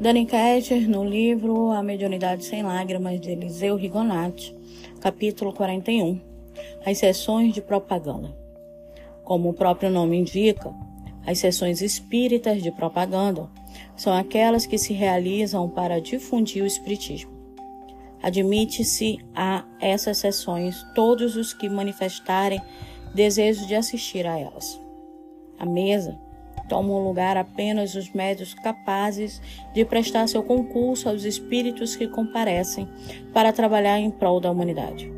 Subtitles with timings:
[0.00, 4.54] Dani Ketcher, no livro A Mediunidade Sem Lágrimas, de Eliseu Rigonati,
[5.00, 6.20] capítulo 41,
[6.86, 8.32] As Sessões de Propaganda.
[9.24, 10.72] Como o próprio nome indica,
[11.26, 13.50] as sessões espíritas de propaganda
[13.96, 17.32] são aquelas que se realizam para difundir o espiritismo.
[18.22, 22.62] Admite-se a essas sessões todos os que manifestarem
[23.12, 24.80] desejo de assistir a elas.
[25.58, 26.16] A mesa
[26.68, 29.40] tomam lugar apenas os médios capazes
[29.74, 32.88] de prestar seu concurso aos espíritos que comparecem
[33.32, 35.10] para trabalhar em prol da humanidade.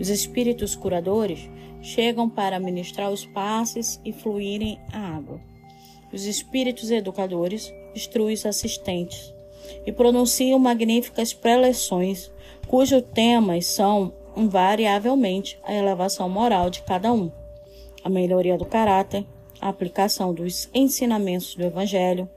[0.00, 1.48] Os espíritos curadores
[1.80, 5.40] chegam para ministrar os passes e fluírem a água.
[6.12, 9.34] Os espíritos educadores instruem os assistentes
[9.86, 12.30] e pronunciam magníficas preleções,
[12.66, 17.30] cujos temas são invariavelmente a elevação moral de cada um,
[18.02, 19.24] a melhoria do caráter,
[19.64, 22.28] a aplicação dos ensinamentos do Evangelho,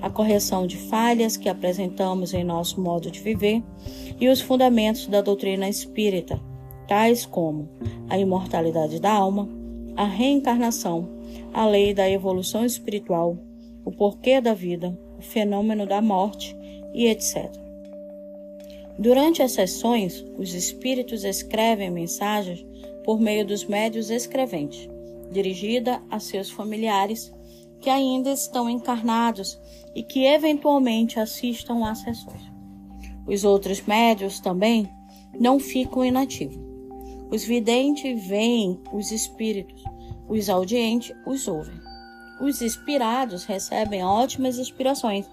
[0.00, 3.60] a correção de falhas que apresentamos em nosso modo de viver
[4.20, 6.40] e os fundamentos da doutrina espírita,
[6.86, 7.68] tais como
[8.08, 9.48] a imortalidade da alma,
[9.96, 11.08] a reencarnação,
[11.52, 13.36] a lei da evolução espiritual,
[13.84, 16.56] o porquê da vida, o fenômeno da morte
[16.94, 17.50] e etc.
[18.96, 22.64] Durante as sessões, os espíritos escrevem mensagens
[23.02, 24.88] por meio dos médios escreventes
[25.30, 27.32] dirigida a seus familiares
[27.80, 29.58] que ainda estão encarnados
[29.94, 32.42] e que eventualmente assistam às sessões.
[33.26, 34.88] Os outros médios também
[35.38, 36.58] não ficam inativos.
[37.30, 39.82] Os videntes veem os espíritos,
[40.28, 41.78] os audientes os ouvem.
[42.40, 45.28] Os inspirados recebem ótimas inspirações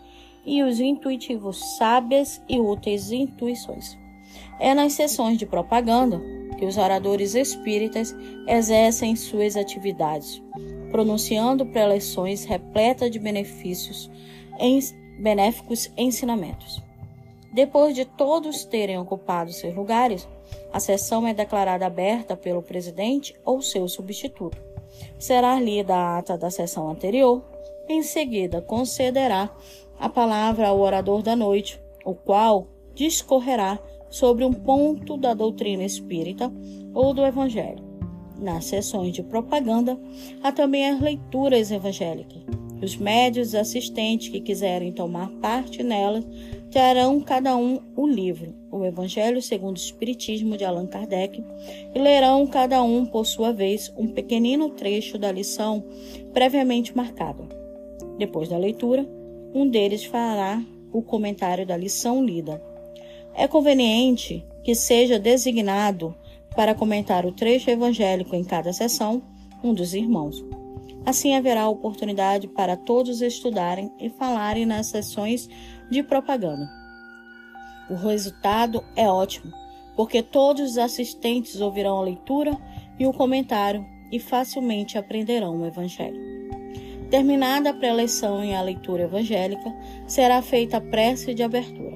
[0.45, 3.97] e os intuitivos sábias e úteis intuições.
[4.59, 6.21] É nas sessões de propaganda
[6.63, 8.15] que os oradores espíritas
[8.47, 10.41] exercem suas atividades,
[10.91, 14.09] pronunciando preleções repletas de benefícios,
[14.57, 14.79] em
[15.19, 16.81] benéficos ensinamentos.
[17.51, 20.25] Depois de todos terem ocupado seus lugares,
[20.71, 24.57] a sessão é declarada aberta pelo presidente ou seu substituto.
[25.19, 27.43] Será lida a ata da sessão anterior,
[27.89, 29.53] em seguida concederá
[29.99, 33.77] a palavra ao orador da noite, o qual discorrerá
[34.13, 36.53] sobre um ponto da doutrina espírita
[36.93, 37.83] ou do Evangelho.
[38.39, 39.99] Nas sessões de propaganda,
[40.43, 42.43] há também as leituras evangélicas.
[42.79, 46.23] Os médios assistentes que quiserem tomar parte nelas
[46.69, 51.43] terão cada um o livro, o Evangelho segundo o Espiritismo de Allan Kardec,
[51.95, 55.83] e lerão cada um, por sua vez, um pequenino trecho da lição
[56.33, 57.47] previamente marcada.
[58.19, 59.07] Depois da leitura,
[59.55, 62.72] um deles fará o comentário da lição lida
[63.35, 66.15] é conveniente que seja designado
[66.55, 69.21] para comentar o trecho evangélico em cada sessão
[69.63, 70.43] um dos irmãos.
[71.05, 75.49] Assim haverá oportunidade para todos estudarem e falarem nas sessões
[75.89, 76.69] de propaganda.
[77.89, 79.51] O resultado é ótimo,
[79.95, 82.57] porque todos os assistentes ouvirão a leitura
[82.97, 86.21] e o comentário e facilmente aprenderão o Evangelho.
[87.09, 89.71] Terminada a preleção e a leitura evangélica,
[90.07, 91.92] será feita a prece de abertura.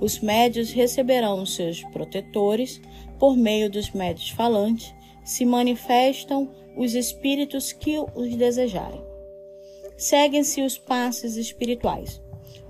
[0.00, 2.80] Os médios receberão seus protetores
[3.18, 4.94] por meio dos médios falantes,
[5.24, 9.00] se manifestam os espíritos que os desejarem.
[9.96, 12.20] Seguem-se os passes espirituais.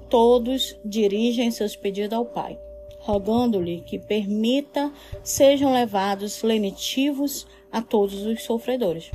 [0.09, 2.59] Todos dirigem seus pedidos ao Pai,
[3.01, 4.93] rogando-lhe que permita
[5.23, 9.11] sejam levados lenitivos a todos os sofredores.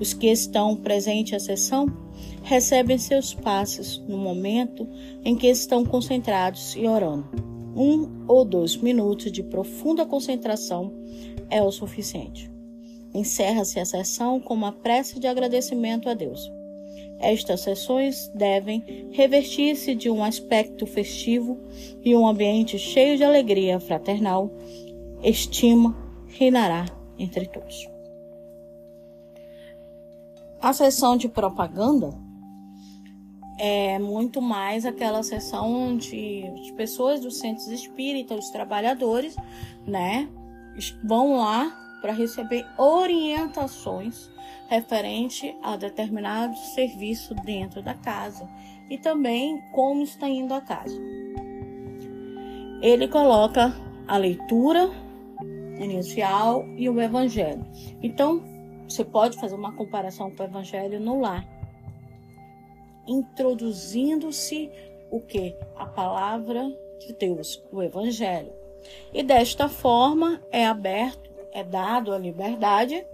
[0.00, 1.86] Os que estão presentes à sessão
[2.42, 4.88] recebem seus passes no momento
[5.24, 7.48] em que estão concentrados e orando
[7.78, 10.92] um ou dois minutos de profunda concentração
[11.48, 12.50] é o suficiente.
[13.14, 16.50] Encerra-se a sessão com uma prece de agradecimento a Deus.
[17.20, 21.58] Estas sessões devem revestir-se de um aspecto festivo
[22.04, 24.50] e um ambiente cheio de alegria fraternal.
[25.22, 26.86] Estima reinará
[27.18, 27.97] entre todos.
[30.68, 32.10] A sessão de propaganda
[33.58, 39.34] é muito mais aquela sessão de, de pessoas dos centros espíritas, os trabalhadores,
[39.86, 40.28] né?
[41.02, 44.30] Vão lá para receber orientações
[44.68, 48.46] referente a determinado serviço dentro da casa
[48.90, 51.00] e também como está indo a casa.
[52.82, 53.74] Ele coloca
[54.06, 54.90] a leitura
[55.80, 57.64] inicial e o evangelho.
[58.02, 58.57] Então,
[58.88, 61.58] você pode fazer uma comparação com o evangelho no lar
[63.08, 64.70] introduzindo-se
[65.10, 65.56] o que?
[65.74, 66.70] A palavra
[67.00, 68.52] de Deus, o Evangelho.
[69.12, 73.04] E desta forma é aberto, é dado a liberdade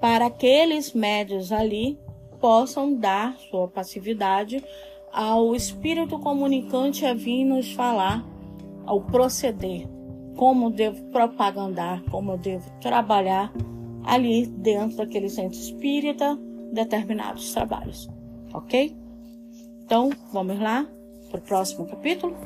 [0.00, 1.98] para aqueles médios ali
[2.40, 4.64] possam dar sua passividade
[5.12, 8.24] ao espírito comunicante a vir nos falar
[8.86, 9.86] ao proceder,
[10.36, 13.52] como devo propagandar, como devo trabalhar
[14.04, 16.38] ali dentro daquele centro espírita
[16.72, 18.08] determinados trabalhos,
[18.54, 18.96] ok?
[19.84, 20.86] Então, vamos lá
[21.30, 22.36] para o próximo capítulo.